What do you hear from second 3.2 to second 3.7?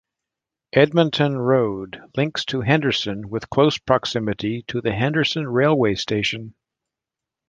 with